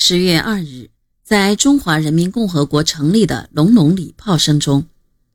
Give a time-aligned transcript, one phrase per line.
[0.00, 0.90] 十月二日，
[1.24, 4.86] 在中华人民共和国成立的隆隆礼炮声中，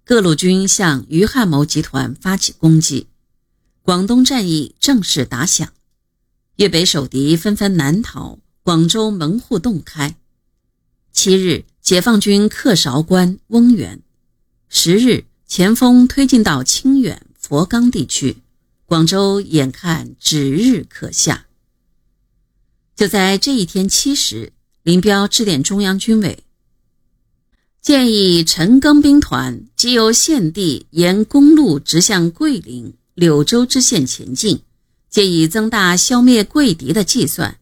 [0.05, 3.07] 各路军向余汉谋集团发起攻击，
[3.81, 5.67] 广东战役正式打响，
[6.55, 10.15] 粤北守敌纷纷南逃，广州门户洞开。
[11.11, 13.99] 七日，解放军克韶关、翁源；
[14.69, 18.37] 十日，前锋推进到清远、佛冈地区，
[18.85, 21.47] 广州眼看指日可下。
[22.95, 24.53] 就在这一天七时，
[24.83, 26.43] 林彪致电中央军委，
[27.81, 34.61] 建议陈赓兵团即由现地沿公路直向桂林、柳州支线前进，
[35.09, 37.57] 借以增大消灭桂敌的计算。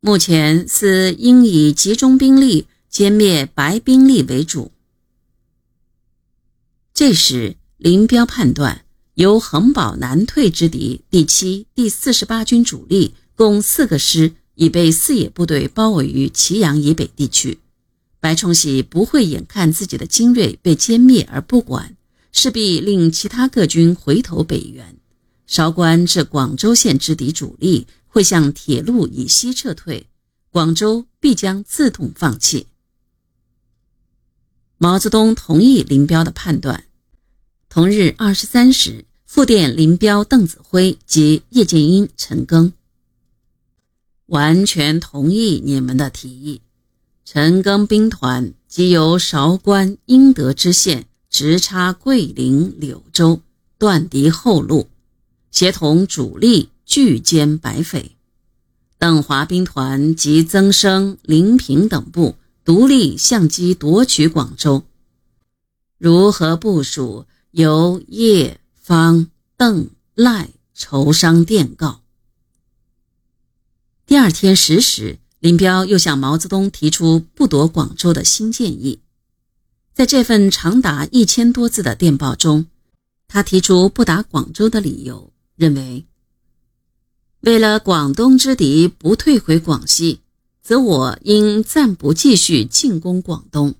[0.00, 4.72] 目前是应以集中兵力歼灭白兵力为主。
[6.94, 13.14] 这时，林彪判断由横保南退之敌第七、第四十八军主力。
[13.38, 17.60] 共四个师已被四野部队包围于祁阳以北地区，
[18.18, 21.96] 白崇禧不会眼看自己的精锐被歼灭而不管，
[22.32, 24.96] 势必令其他各军回头北援。
[25.46, 30.08] 韶关至广州线之敌主力会向铁路以西撤退，
[30.50, 32.66] 广州必将自动放弃。
[34.76, 36.82] 毛泽东同意林彪的判断，
[37.68, 42.72] 同日二十三时复电林彪、邓子恢及叶剑英、陈赓。
[44.28, 46.62] 完全同意你们的提议。
[47.24, 53.40] 陈赓兵团即由韶关、英德支线直插桂林、柳州，
[53.76, 54.88] 断敌后路，
[55.50, 58.12] 协同主力拒歼白匪。
[58.98, 62.34] 邓华兵团及曾生、林平等部
[62.64, 64.82] 独立相机夺取广州。
[65.98, 72.00] 如何部署，由叶、方、邓、赖筹商电告。
[74.08, 79.00] 第二天十时，林彪又向毛泽东提出不夺广州的新建议。
[79.92, 82.64] 在这份长达一千多字的电报中，
[83.28, 86.06] 他提出不打广州的理由，认为
[87.40, 90.20] 为了广东之敌不退回广西，
[90.62, 93.74] 则我应暂不继续进攻广东。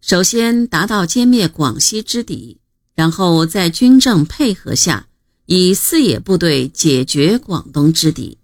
[0.00, 2.56] 首先达到歼灭广西之敌，
[2.94, 5.06] 然后在军政配合下，
[5.44, 8.37] 以四野部队解决广东之敌。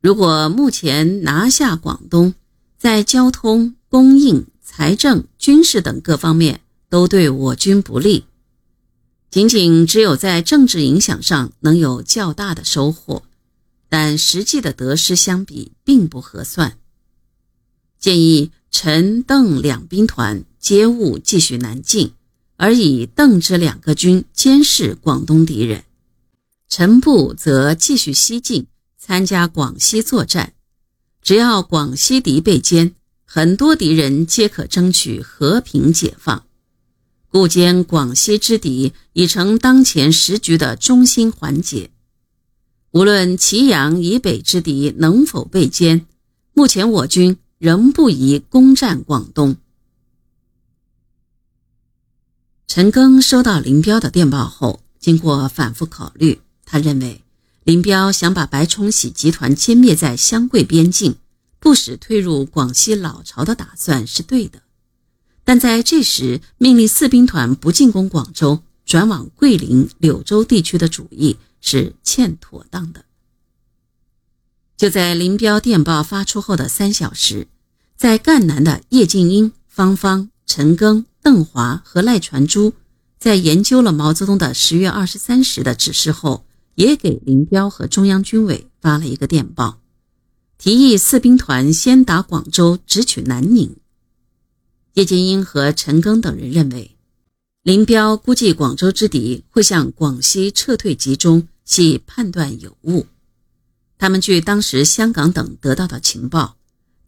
[0.00, 2.34] 如果目前拿下广东，
[2.78, 8.24] 在交通、供应、财政、军事等各方面都对我军不利，
[9.28, 13.24] 仅仅只有在政治影响上能有较大的收获，
[13.88, 16.78] 但实际的得失相比并不合算。
[17.98, 22.12] 建议陈、邓两兵团皆勿继续南进，
[22.56, 25.82] 而以邓之两个军监视广东敌人，
[26.68, 28.68] 陈部则继续西进。
[29.08, 30.52] 参加广西作战，
[31.22, 32.92] 只要广西敌被歼，
[33.24, 36.44] 很多敌人皆可争取和平解放。
[37.30, 41.90] 故歼广西之敌已成当前时局的中心环节。
[42.90, 46.04] 无论祁阳以北之敌能否被歼，
[46.52, 49.56] 目前我军仍不宜攻占广东。
[52.66, 57.22] 陈赓收到林彪的电报后，经过反复考虑，他认为。
[57.68, 61.16] 林彪想把白崇禧集团歼灭在湘桂边境，
[61.60, 64.62] 不使退入广西老巢的打算是对的，
[65.44, 73.04] 但在这时命令四兵团不进攻广州，转往桂林、柳州地区的主意是欠妥当的。
[74.78, 77.48] 就在林彪电报发出后的三小时，
[77.98, 82.72] 在赣南的叶剑英、方方、陈赓、邓华和赖传珠，
[83.18, 86.46] 在研究了毛泽东的十月二十三时的指示后。
[86.78, 89.80] 也给林彪和中央军委发了一个电报，
[90.58, 93.74] 提议四兵团先打广州，直取南宁。
[94.94, 96.96] 叶剑英和陈赓等人认为，
[97.64, 103.06] 林彪估计广州之敌会向广西撤退集中，系判断有误。
[103.98, 106.56] 他们据当时香港等得到的情报，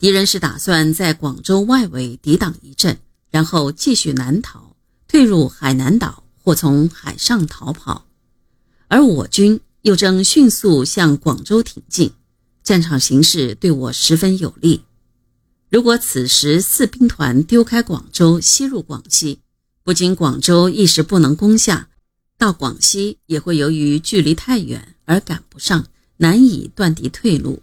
[0.00, 2.98] 敌人是打算在广州外围抵挡一阵，
[3.30, 4.74] 然后继续南逃，
[5.06, 8.09] 退入海南岛或从海上逃跑。
[8.90, 12.10] 而我军又正迅速向广州挺进，
[12.64, 14.82] 战场形势对我十分有利。
[15.68, 19.38] 如果此时四兵团丢开广州，西入广西，
[19.84, 21.88] 不仅广州一时不能攻下，
[22.36, 25.86] 到广西也会由于距离太远而赶不上，
[26.16, 27.62] 难以断敌退路。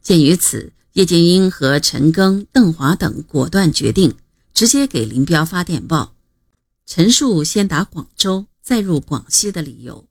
[0.00, 4.14] 鉴于此，叶剑英和陈赓、邓华等果断决定，
[4.54, 6.14] 直接给林彪发电报，
[6.86, 10.06] 陈述先打广州，再入广西的理由。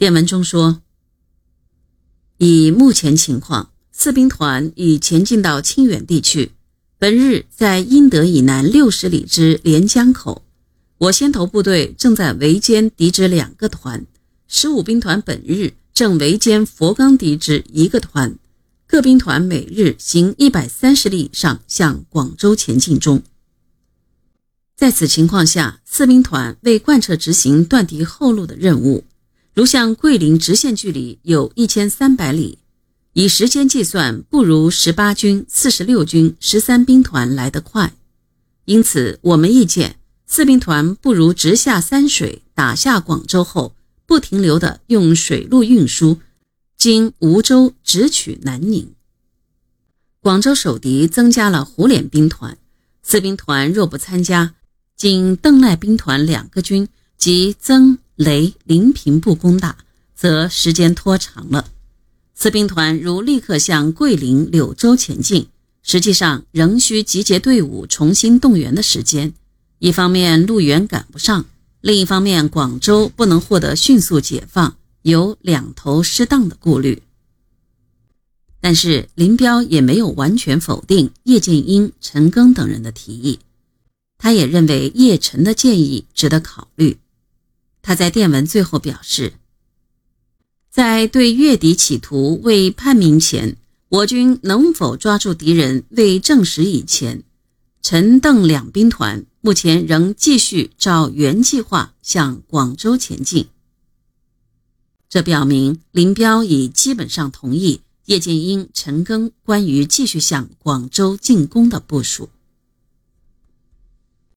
[0.00, 0.80] 电文中说
[2.40, 6.52] ：“以目前情况，四兵团已前进到清远地区，
[6.98, 10.42] 本日在英德以南六十里之连江口。
[10.96, 14.06] 我先头部队正在围歼敌之两个团，
[14.48, 18.38] 十五兵团本日正围歼佛冈敌之一个团，
[18.86, 23.22] 各兵团每日行一百三十里以上向广州前进中。
[24.74, 29.04] 在此情况下，四兵团为贯彻执行断敌后路的任务，
[29.54, 32.58] 如向桂林直线距离有一千三百里，
[33.12, 37.92] 以时间计算不如十八军、四十六军、十三兵团来得快，
[38.64, 39.96] 因此我们意见。
[40.26, 43.74] 四兵团不如直下三水，打下广州后，
[44.06, 46.20] 不停留的用水路运输，
[46.76, 48.94] 经梧州直取南宁。
[50.20, 52.56] 广州守敌增加了虎脸兵团，
[53.02, 54.54] 四兵团若不参加，
[54.96, 56.86] 经邓赖兵团两个军
[57.18, 59.78] 及曾雷临平部攻打，
[60.14, 61.70] 则时间拖长了。
[62.34, 65.48] 四兵团如立刻向桂林、柳州前进，
[65.82, 69.32] 实际上仍需集结队伍、重新动员的时间。
[69.78, 71.46] 一方面路源赶不上，
[71.80, 77.02] 另一方面广州不能获得迅速解放，有两头适当的顾虑。
[78.60, 83.38] 但是林彪也没有完全否定叶剑英、陈赓等人的提议，
[84.18, 86.98] 他也认为叶陈的建议值得考虑。
[87.82, 89.34] 他在电文最后表示，
[90.70, 93.56] 在对粤敌企图未判明前，
[93.88, 97.22] 我军能否抓住敌人未证实以前，
[97.82, 99.26] 陈邓两兵团。
[99.42, 103.48] 目前仍继续照原计划向广州前进，
[105.08, 112.28] 这表明林彪已基本上同意叶剑英、陈赓关于继续向广州进攻的部署。